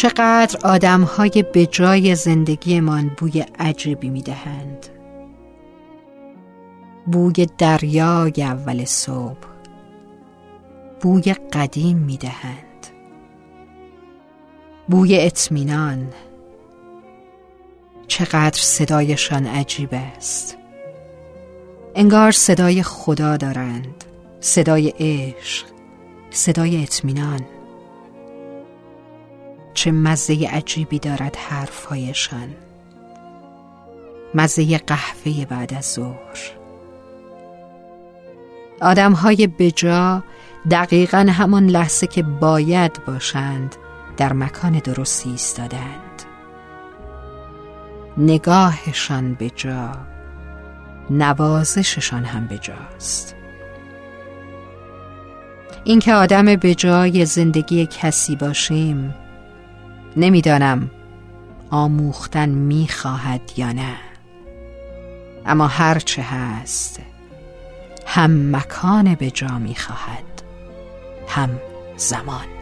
[0.00, 4.86] چقدر آدم های به جای زندگیمان بوی عجیبی می دهند
[7.06, 9.48] بوی دریای اول صبح.
[11.00, 12.86] بوی قدیم می دهند
[14.88, 16.12] بوی اطمینان.
[18.08, 20.56] چقدر صدایشان عجیب است.
[21.94, 24.04] انگار صدای خدا دارند.
[24.40, 25.66] صدای عشق.
[26.30, 27.40] صدای اطمینان.
[29.80, 32.48] چه مزه عجیبی دارد حرفهایشان.
[34.34, 36.38] مزه قهوه بعد از ظهر.
[38.80, 40.22] آدم های بجا
[40.70, 43.76] دقیقا همان لحظه که باید باشند
[44.16, 46.22] در مکان درستی ایستادند.
[48.18, 49.50] نگاهشان به
[51.10, 53.34] نوازششان هم به جاست
[55.84, 59.14] اینکه آدم به جای زندگی کسی باشیم
[60.16, 60.90] نمی‌دانم
[61.70, 63.96] آموختن می‌خواهد یا نه.
[65.46, 67.00] اما هرچه هست
[68.06, 70.42] هم مکان به جا می‌خواهد
[71.28, 71.50] هم
[71.96, 72.59] زمان.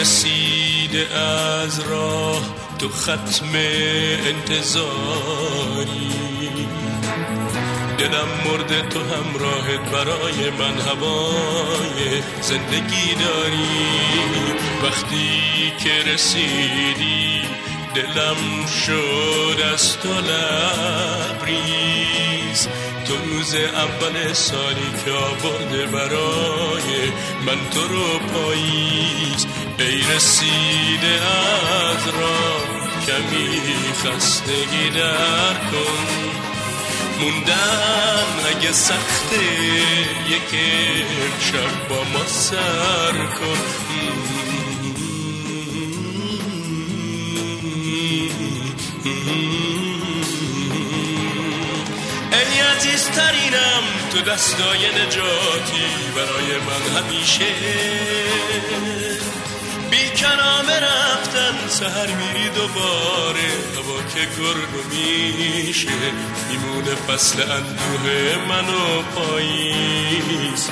[0.00, 2.42] رسیده از راه
[2.78, 3.52] تو ختم
[4.26, 5.36] انتظاری.
[7.98, 14.12] دلم مرده تو همراهت برای من هوای زندگی داری.
[14.82, 17.40] وقتی که رسیدی
[17.94, 21.56] دلم شد از تو لبریز.
[23.06, 27.10] تو روز اول سالی که آورده برای
[27.46, 29.46] من تو رو پاییز.
[29.78, 32.76] ای رسیده از راه
[33.06, 33.60] کمی
[34.04, 36.06] خستگی در کن.
[37.20, 39.44] موندن اگه سخته
[40.28, 40.60] یک
[41.40, 43.60] شب با ما سر کن.
[52.32, 53.82] ای عزیزترینم
[54.12, 57.46] تو دستای نجاتی برای من همیشه.
[59.96, 63.48] بی کنامه رفتن سهر میری دوباره.
[63.76, 65.88] هوا که گرد میشه
[66.50, 70.70] میمونه فصل اندوه من و پاییز.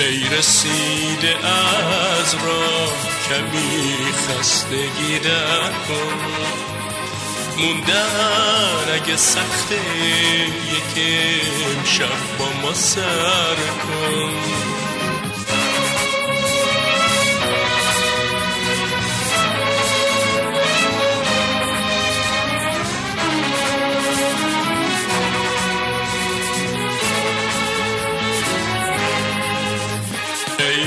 [0.00, 2.96] ای رسیده از راه
[3.28, 6.18] کمی خستگی در کن.
[7.58, 9.80] موندن اگه سخته
[10.72, 14.85] یکم شب با ما سر کن.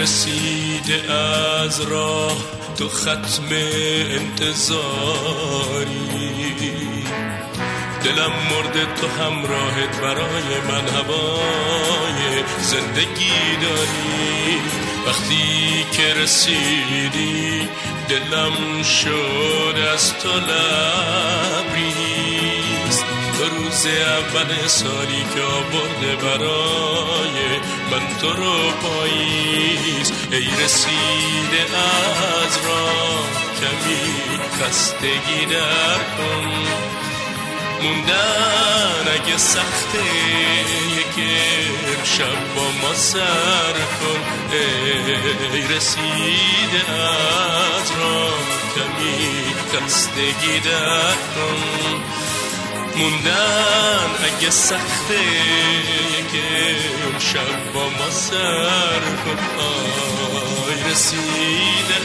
[0.00, 2.36] رسیده از راه
[2.78, 3.48] تو ختم
[4.20, 5.20] انتظاری.
[8.04, 14.60] دلم مرده تو همراهت برای من هوای زندگی داری.
[15.06, 17.68] وقتی که رسیدی
[18.08, 21.90] دلم شد از تو لبریز.
[22.00, 22.19] تو
[23.80, 27.58] روز اول سالی که آورده برای
[27.90, 30.12] من تو رو پاییز.
[30.30, 31.62] ای رسیده
[32.42, 33.26] از راه
[33.60, 36.48] کمی خستگی در کن
[37.82, 40.04] موندن اگه سخته
[40.98, 41.26] یک
[42.04, 44.20] شب با ما سر کن.
[45.52, 48.38] ای رسیده از راه
[48.74, 52.29] کمی خستگی در کن
[52.96, 55.20] موندن اگه سخته
[56.32, 56.76] که
[57.18, 62.00] شب با ما سر کن آی رسیده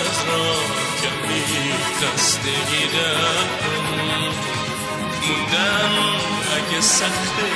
[0.00, 0.70] از راه
[1.02, 2.84] کمی خستگی
[5.22, 6.18] موندن
[6.56, 7.48] اگه سخته